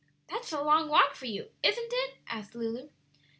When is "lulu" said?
2.55-2.89